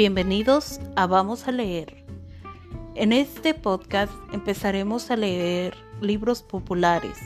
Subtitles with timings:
[0.00, 2.06] Bienvenidos a Vamos a leer.
[2.94, 7.18] En este podcast empezaremos a leer libros populares